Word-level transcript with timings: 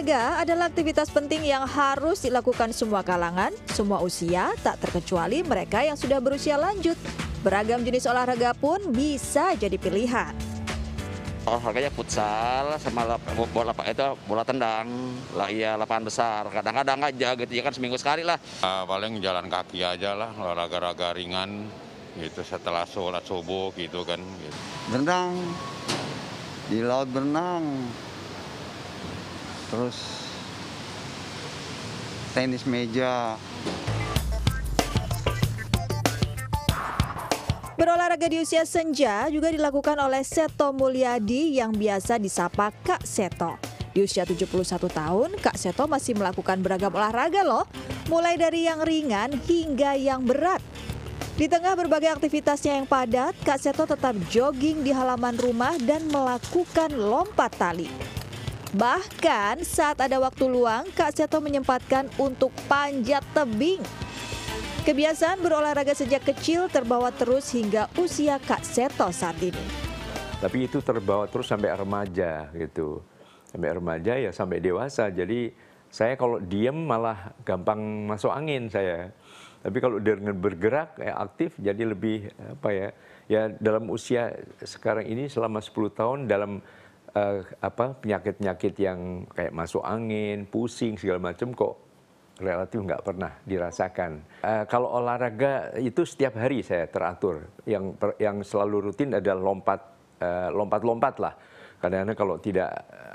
Olahraga 0.00 0.40
adalah 0.40 0.72
aktivitas 0.72 1.12
penting 1.12 1.44
yang 1.44 1.68
harus 1.68 2.24
dilakukan 2.24 2.72
semua 2.72 3.04
kalangan, 3.04 3.52
semua 3.68 4.00
usia, 4.00 4.48
tak 4.64 4.80
terkecuali 4.80 5.44
mereka 5.44 5.84
yang 5.84 5.92
sudah 5.92 6.16
berusia 6.24 6.56
lanjut. 6.56 6.96
Beragam 7.44 7.84
jenis 7.84 8.08
olahraga 8.08 8.56
pun 8.56 8.80
bisa 8.96 9.52
jadi 9.60 9.76
pilihan. 9.76 10.32
olahraganya 11.44 11.92
futsal 11.92 12.80
sama 12.80 13.20
bola 13.52 13.76
itu 13.76 14.08
bola 14.24 14.40
tendang 14.40 14.88
lah 15.36 15.52
iya 15.52 15.76
lapangan 15.76 16.08
besar 16.08 16.48
kadang-kadang 16.48 17.04
aja 17.04 17.36
gitu 17.36 17.52
ya 17.52 17.60
kan 17.60 17.76
seminggu 17.76 18.00
sekali 18.00 18.24
lah 18.24 18.40
Uh, 18.64 18.88
paling 18.88 19.20
jalan 19.20 19.52
kaki 19.52 19.84
aja 19.84 20.16
lah, 20.16 20.32
olahraga-olahraga 20.32 21.12
ringan 21.12 21.68
gitu 22.16 22.40
setelah 22.40 22.88
sholat 22.88 23.20
subuh 23.28 23.68
gitu 23.76 24.00
kan. 24.08 24.24
Gitu. 24.24 24.56
berenang 24.96 25.36
di 26.72 26.80
laut 26.80 27.12
berenang 27.12 27.68
terus 29.70 30.26
tenis 32.34 32.66
meja 32.66 33.38
Berolahraga 37.80 38.28
di 38.28 38.36
usia 38.44 38.68
senja 38.68 39.24
juga 39.32 39.48
dilakukan 39.48 39.96
oleh 39.96 40.20
Seto 40.20 40.68
Mulyadi 40.76 41.56
yang 41.56 41.72
biasa 41.72 42.20
disapa 42.20 42.76
Kak 42.84 43.08
Seto. 43.08 43.56
Di 43.96 44.04
usia 44.04 44.28
71 44.28 44.52
tahun, 44.92 45.40
Kak 45.40 45.56
Seto 45.56 45.88
masih 45.88 46.12
melakukan 46.12 46.60
beragam 46.60 46.92
olahraga 46.92 47.40
loh, 47.40 47.64
mulai 48.12 48.36
dari 48.36 48.68
yang 48.68 48.84
ringan 48.84 49.32
hingga 49.48 49.96
yang 49.96 50.28
berat. 50.28 50.60
Di 51.40 51.48
tengah 51.48 51.72
berbagai 51.72 52.20
aktivitasnya 52.20 52.84
yang 52.84 52.86
padat, 52.86 53.32
Kak 53.48 53.56
Seto 53.56 53.88
tetap 53.88 54.12
jogging 54.28 54.84
di 54.84 54.92
halaman 54.92 55.40
rumah 55.40 55.72
dan 55.80 56.04
melakukan 56.12 56.92
lompat 56.92 57.48
tali. 57.56 58.19
Bahkan 58.70 59.66
saat 59.66 59.98
ada 59.98 60.22
waktu 60.22 60.46
luang, 60.46 60.86
Kak 60.94 61.18
Seto 61.18 61.42
menyempatkan 61.42 62.06
untuk 62.22 62.54
panjat 62.70 63.26
tebing. 63.34 63.82
Kebiasaan 64.86 65.42
berolahraga 65.42 65.90
sejak 65.92 66.22
kecil 66.22 66.70
terbawa 66.70 67.10
terus 67.10 67.50
hingga 67.50 67.90
usia 67.98 68.38
Kak 68.38 68.62
Seto 68.62 69.10
saat 69.10 69.36
ini. 69.42 69.90
tapi 70.40 70.64
itu 70.64 70.80
terbawa 70.80 71.28
terus 71.28 71.52
sampai 71.52 71.68
remaja 71.76 72.48
gitu 72.56 73.04
sampai 73.44 73.76
remaja 73.76 74.16
ya 74.16 74.32
sampai 74.32 74.58
dewasa 74.58 75.12
jadi 75.12 75.52
saya 75.92 76.16
kalau 76.16 76.40
diem 76.40 76.74
malah 76.74 77.36
gampang 77.44 78.08
masuk 78.08 78.32
angin 78.32 78.72
saya 78.72 79.12
tapi 79.60 79.76
kalau 79.84 80.00
dengan 80.00 80.32
bergerak 80.32 80.96
ya 80.96 81.12
aktif 81.20 81.52
jadi 81.60 81.92
lebih 81.92 82.32
apa 82.56 82.68
ya 82.72 82.88
ya 83.28 83.40
dalam 83.60 83.92
usia 83.92 84.32
sekarang 84.64 85.04
ini 85.04 85.28
selama 85.28 85.60
10 85.60 85.92
tahun 85.92 86.18
dalam 86.24 86.64
eh, 87.14 87.40
apa 87.62 87.96
penyakit-penyakit 87.98 88.74
yang 88.78 89.26
kayak 89.34 89.52
masuk 89.54 89.82
angin 89.82 90.46
pusing 90.46 90.94
segala 90.96 91.32
macam 91.32 91.50
kok 91.54 91.74
relatif 92.40 92.80
nggak 92.80 93.04
pernah 93.04 93.32
dirasakan. 93.44 94.42
Eh, 94.42 94.64
kalau 94.66 94.88
olahraga 94.96 95.76
itu 95.76 96.02
setiap 96.08 96.40
hari 96.40 96.64
saya 96.64 96.88
teratur. 96.88 97.52
Yang 97.68 97.84
per- 98.00 98.16
yang 98.16 98.40
selalu 98.40 98.90
rutin 98.90 99.12
adalah 99.12 99.38
lompat 99.38 99.80
eh, 100.20 100.48
lompat-lompat 100.50 101.14
lah. 101.20 101.34
Kadang-kadang 101.80 102.16
kalau 102.16 102.36
tidak 102.36 102.70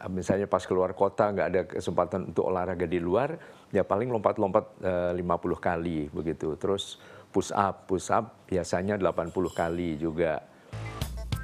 misalnya 0.10 0.50
pas 0.50 0.62
keluar 0.66 0.94
kota 0.98 1.30
nggak 1.30 1.48
ada 1.54 1.62
kesempatan 1.70 2.34
untuk 2.34 2.50
olahraga 2.50 2.90
di 2.90 2.98
luar, 2.98 3.38
ya 3.70 3.86
paling 3.86 4.10
lompat-lompat 4.10 4.66
eh, 4.82 5.12
50 5.14 5.58
kali 5.62 6.10
begitu. 6.10 6.58
Terus 6.58 6.98
push 7.30 7.54
up, 7.54 7.86
push 7.90 8.10
up 8.10 8.46
biasanya 8.50 8.98
80 8.98 9.34
kali 9.54 9.98
juga. 10.02 10.55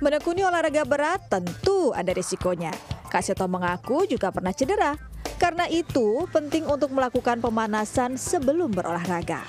Menekuni 0.01 0.41
olahraga 0.41 0.81
berat 0.81 1.29
tentu 1.29 1.93
ada 1.93 2.09
risikonya. 2.09 2.73
Kak 3.05 3.21
Seto 3.21 3.45
mengaku 3.45 4.09
juga 4.09 4.33
pernah 4.33 4.49
cedera. 4.49 4.97
Karena 5.37 5.69
itu, 5.69 6.25
penting 6.33 6.65
untuk 6.65 6.89
melakukan 6.89 7.37
pemanasan 7.37 8.17
sebelum 8.17 8.73
berolahraga. 8.73 9.45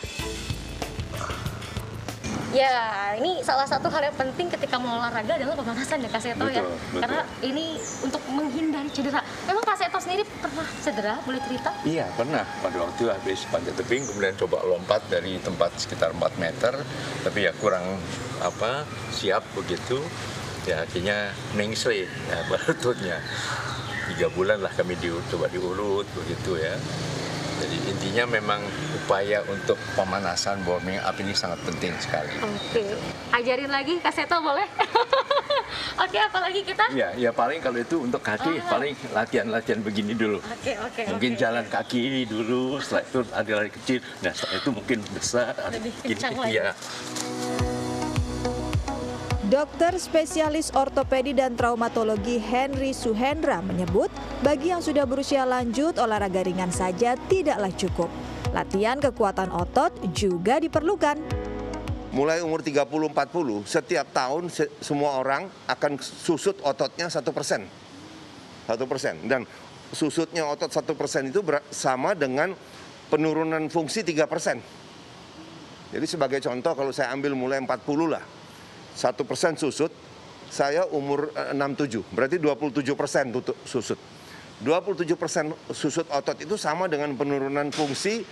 Ya, 2.52 3.16
ini 3.16 3.40
salah 3.40 3.64
satu 3.64 3.88
hal 3.88 4.12
yang 4.12 4.16
penting 4.20 4.52
ketika 4.52 4.76
mau 4.76 5.00
olahraga 5.00 5.40
adalah 5.40 5.56
pemanasan 5.56 6.04
ya 6.04 6.12
Kak 6.12 6.20
Seto 6.20 6.44
ya. 6.52 6.60
Betul, 6.60 6.76
betul. 6.76 7.00
Karena 7.00 7.20
ini 7.40 7.66
untuk 8.04 8.20
menghindari 8.28 8.92
cedera. 8.92 9.24
Memang 9.48 9.64
Kak 9.64 9.80
Seto 9.80 9.98
sendiri 10.04 10.28
pernah 10.36 10.68
cedera? 10.84 11.16
Boleh 11.24 11.40
cerita? 11.48 11.72
Iya 11.88 12.12
pernah 12.12 12.44
pada 12.60 12.76
waktu 12.76 13.08
habis 13.08 13.48
panjat 13.48 13.72
tebing 13.80 14.04
kemudian 14.04 14.36
coba 14.36 14.60
lompat 14.68 15.00
dari 15.08 15.40
tempat 15.40 15.72
sekitar 15.80 16.12
4 16.12 16.36
meter 16.36 16.76
tapi 17.24 17.48
ya 17.48 17.56
kurang 17.56 17.96
apa 18.44 18.84
siap 19.16 19.40
begitu 19.56 19.96
ya 20.62 20.82
akhirnya 20.82 21.16
mengsle 21.52 22.06
ya 22.06 22.38
lututnya 22.50 23.18
tiga 24.12 24.26
bulan 24.30 24.60
lah 24.60 24.72
kami 24.74 24.94
di, 24.98 25.08
coba 25.30 25.46
diurut 25.48 26.06
begitu 26.12 26.58
ya 26.58 26.74
jadi 27.62 27.78
intinya 27.94 28.24
memang 28.26 28.60
upaya 28.98 29.38
untuk 29.46 29.78
pemanasan 29.94 30.66
warming 30.66 30.98
up 30.98 31.14
ini 31.14 31.30
sangat 31.30 31.62
penting 31.62 31.94
sekali. 32.02 32.34
Oke. 32.42 32.82
Ajarin 33.30 33.70
lagi 33.70 34.02
Kak 34.02 34.10
Seto 34.10 34.42
boleh? 34.42 34.66
Oke, 36.02 36.18
apalagi 36.18 36.66
kita? 36.66 36.90
Ya, 36.90 37.14
ya 37.14 37.30
paling 37.30 37.62
kalau 37.62 37.78
itu 37.78 38.02
untuk 38.02 38.18
kaki 38.18 38.58
Ah. 38.58 38.66
paling 38.66 38.98
latihan-latihan 39.14 39.78
begini 39.78 40.18
dulu. 40.18 40.42
Oke, 40.42 40.74
oke. 40.74 41.02
mungkin 41.14 41.32
oke. 41.32 41.40
jalan 41.40 41.64
kaki 41.70 42.26
dulu 42.26 42.82
setelah 42.82 43.02
itu 43.06 43.18
ada 43.30 43.50
lari 43.54 43.70
kecil 43.70 43.98
nah 44.20 44.32
setelah 44.34 44.58
itu 44.58 44.70
mungkin 44.74 44.98
besar 45.14 45.54
Lebih 45.70 45.92
kencang 46.02 46.34
lagi. 46.42 46.50
iya. 46.58 46.68
Dokter 49.52 49.92
spesialis 50.00 50.72
ortopedi 50.72 51.36
dan 51.36 51.52
traumatologi 51.52 52.40
Henry 52.40 52.96
Suhendra 52.96 53.60
menyebut, 53.60 54.08
bagi 54.40 54.72
yang 54.72 54.80
sudah 54.80 55.04
berusia 55.04 55.44
lanjut, 55.44 56.00
olahraga 56.00 56.40
ringan 56.40 56.72
saja 56.72 57.20
tidaklah 57.28 57.68
cukup. 57.76 58.08
Latihan 58.56 58.96
kekuatan 58.96 59.52
otot 59.52 59.92
juga 60.16 60.56
diperlukan. 60.56 61.44
mulai 62.16 62.40
umur 62.40 62.64
30-40, 62.64 63.68
setiap 63.68 64.08
tahun 64.16 64.48
se- 64.48 64.72
semua 64.80 65.20
orang 65.20 65.52
akan 65.68 66.00
susut 66.00 66.56
ototnya 66.64 67.12
satu 67.12 67.28
persen. 67.28 67.68
Satu 68.64 68.88
persen. 68.88 69.20
Dan 69.28 69.44
susutnya 69.92 70.48
otot 70.48 70.72
satu 70.72 70.96
persen 70.96 71.28
itu 71.28 71.44
sama 71.68 72.16
dengan 72.16 72.56
penurunan 73.12 73.68
fungsi 73.68 74.00
3 74.00 74.24
persen. 74.24 74.64
Jadi 75.92 76.06
sebagai 76.08 76.40
contoh 76.40 76.72
kalau 76.72 76.88
saya 76.88 77.12
ambil 77.12 77.36
mulai 77.36 77.60
40 77.60 78.08
lah, 78.08 78.24
satu 78.92 79.24
persen 79.24 79.56
susut, 79.56 79.90
saya 80.52 80.84
umur 80.92 81.32
eh, 81.32 81.56
67, 81.56 82.12
berarti 82.12 82.36
27 82.36 82.92
persen 82.92 83.32
susut. 83.64 83.98
27 84.62 85.18
persen 85.18 85.50
susut 85.74 86.06
otot 86.06 86.38
itu 86.38 86.54
sama 86.54 86.86
dengan 86.86 87.10
penurunan 87.18 87.66
fungsi 87.74 88.22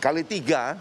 kali 0.00 0.24
tiga 0.24 0.80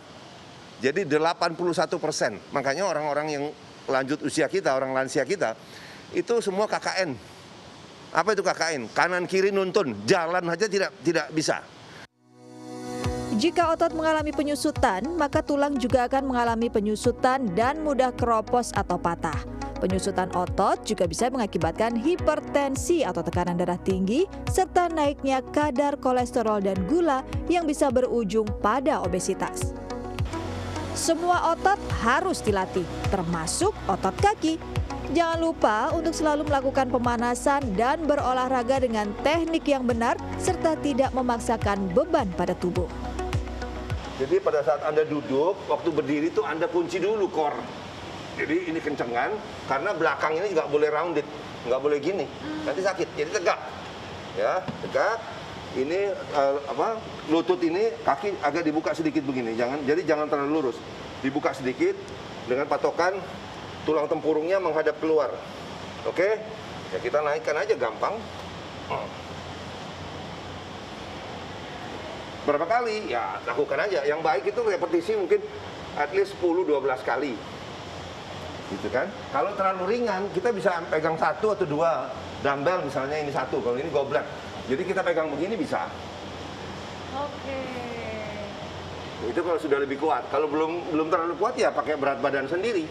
jadi 0.78 1.04
81 1.04 1.58
persen. 1.98 2.38
Makanya 2.54 2.86
orang-orang 2.86 3.28
yang 3.28 3.44
lanjut 3.90 4.22
usia 4.24 4.46
kita, 4.46 4.78
orang 4.78 4.94
lansia 4.94 5.26
kita, 5.26 5.58
itu 6.14 6.38
semua 6.40 6.70
KKN. 6.70 7.18
Apa 8.14 8.38
itu 8.38 8.46
KKN? 8.46 8.94
Kanan 8.94 9.26
kiri 9.26 9.50
nuntun, 9.52 10.06
jalan 10.06 10.46
aja 10.48 10.70
tidak 10.70 10.94
tidak 11.02 11.28
bisa. 11.34 11.60
Jika 13.38 13.70
otot 13.70 13.94
mengalami 13.94 14.34
penyusutan, 14.34 15.14
maka 15.14 15.46
tulang 15.46 15.78
juga 15.78 16.10
akan 16.10 16.26
mengalami 16.26 16.74
penyusutan 16.74 17.46
dan 17.54 17.86
mudah 17.86 18.10
keropos 18.18 18.74
atau 18.74 18.98
patah. 18.98 19.38
Penyusutan 19.78 20.34
otot 20.34 20.82
juga 20.82 21.06
bisa 21.06 21.30
mengakibatkan 21.30 21.94
hipertensi 22.02 23.06
atau 23.06 23.22
tekanan 23.22 23.62
darah 23.62 23.78
tinggi, 23.78 24.26
serta 24.50 24.90
naiknya 24.90 25.46
kadar 25.54 26.02
kolesterol 26.02 26.66
dan 26.66 26.82
gula 26.90 27.22
yang 27.46 27.70
bisa 27.70 27.94
berujung 27.94 28.50
pada 28.58 29.06
obesitas. 29.06 29.70
Semua 30.98 31.54
otot 31.54 31.78
harus 32.02 32.42
dilatih, 32.42 32.90
termasuk 33.14 33.70
otot 33.86 34.18
kaki. 34.18 34.58
Jangan 35.14 35.38
lupa 35.38 35.94
untuk 35.94 36.18
selalu 36.18 36.42
melakukan 36.50 36.90
pemanasan 36.90 37.78
dan 37.78 38.02
berolahraga 38.10 38.82
dengan 38.82 39.14
teknik 39.22 39.70
yang 39.70 39.86
benar, 39.86 40.18
serta 40.42 40.74
tidak 40.82 41.14
memaksakan 41.14 41.94
beban 41.94 42.34
pada 42.34 42.58
tubuh. 42.58 43.07
Jadi 44.18 44.42
pada 44.42 44.66
saat 44.66 44.82
Anda 44.82 45.06
duduk, 45.06 45.70
waktu 45.70 45.94
berdiri 45.94 46.34
itu 46.34 46.42
Anda 46.42 46.66
kunci 46.66 46.98
dulu 46.98 47.30
core. 47.30 47.62
Jadi 48.38 48.70
ini 48.70 48.82
kencengan, 48.82 49.34
karena 49.70 49.94
belakang 49.94 50.38
ini 50.38 50.54
nggak 50.54 50.70
boleh 50.70 50.90
rounded, 50.90 51.26
nggak 51.66 51.82
boleh 51.82 51.98
gini, 51.98 52.26
nanti 52.66 52.82
sakit. 52.86 53.18
Jadi 53.18 53.30
tegak, 53.34 53.60
ya 54.38 54.62
tegak. 54.86 55.18
Ini 55.78 56.14
eh, 56.14 56.56
apa? 56.70 56.98
Lutut 57.30 57.62
ini 57.62 57.94
kaki 58.02 58.42
agak 58.42 58.66
dibuka 58.66 58.94
sedikit 58.98 59.22
begini, 59.26 59.54
jangan. 59.54 59.82
Jadi 59.86 60.02
jangan 60.06 60.26
terlalu 60.30 60.50
lurus, 60.54 60.78
dibuka 61.22 61.54
sedikit 61.54 61.94
dengan 62.50 62.66
patokan 62.66 63.18
tulang 63.86 64.10
tempurungnya 64.10 64.58
menghadap 64.58 64.98
keluar. 64.98 65.30
Oke? 66.10 66.42
Ya 66.94 66.98
kita 67.02 67.22
naikkan 67.22 67.58
aja 67.58 67.74
gampang. 67.78 68.18
Berapa 72.48 72.64
kali? 72.64 73.12
Ya 73.12 73.44
lakukan 73.44 73.76
aja. 73.76 74.08
Yang 74.08 74.24
baik 74.24 74.44
itu 74.56 74.62
repetisi 74.64 75.20
mungkin 75.20 75.44
at 76.00 76.16
least 76.16 76.40
10-12 76.40 76.80
kali. 77.04 77.36
Gitu 78.72 78.88
kan? 78.88 79.12
Kalau 79.36 79.52
terlalu 79.60 79.84
ringan, 80.00 80.32
kita 80.32 80.56
bisa 80.56 80.80
pegang 80.88 81.20
satu 81.20 81.52
atau 81.52 81.68
dua 81.68 82.08
dumbbell 82.40 82.88
misalnya 82.88 83.20
ini 83.20 83.36
satu. 83.36 83.60
Kalau 83.60 83.76
ini 83.76 83.92
goblet. 83.92 84.24
Jadi 84.72 84.84
kita 84.88 85.04
pegang 85.04 85.28
begini 85.28 85.60
bisa. 85.60 85.92
Oke. 87.20 87.60
Itu 89.28 89.40
kalau 89.44 89.60
sudah 89.60 89.84
lebih 89.84 90.00
kuat. 90.00 90.32
Kalau 90.32 90.48
belum 90.48 90.96
belum 90.96 91.08
terlalu 91.12 91.36
kuat 91.36 91.60
ya 91.60 91.76
pakai 91.76 92.00
berat 92.00 92.24
badan 92.24 92.48
sendiri. 92.48 92.88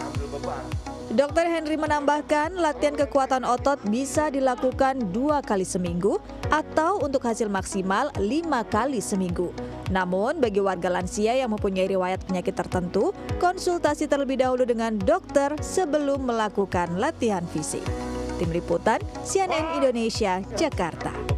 Ambil 0.00 0.26
beban. 0.32 0.91
Dokter 1.12 1.44
Henry 1.44 1.76
menambahkan 1.76 2.56
latihan 2.56 2.96
kekuatan 2.96 3.44
otot 3.44 3.76
bisa 3.92 4.32
dilakukan 4.32 5.12
dua 5.12 5.44
kali 5.44 5.60
seminggu 5.60 6.16
atau 6.48 7.04
untuk 7.04 7.28
hasil 7.28 7.52
maksimal 7.52 8.08
lima 8.16 8.64
kali 8.64 8.96
seminggu. 9.04 9.52
Namun 9.92 10.40
bagi 10.40 10.64
warga 10.64 10.88
lansia 10.88 11.36
yang 11.36 11.52
mempunyai 11.52 11.84
riwayat 11.84 12.24
penyakit 12.24 12.56
tertentu, 12.56 13.12
konsultasi 13.36 14.08
terlebih 14.08 14.40
dahulu 14.40 14.64
dengan 14.64 14.96
dokter 14.96 15.52
sebelum 15.60 16.24
melakukan 16.24 16.96
latihan 16.96 17.44
fisik. 17.52 17.84
Tim 18.40 18.48
Liputan 18.48 19.04
CNN 19.20 19.76
Indonesia, 19.76 20.40
Jakarta. 20.56 21.31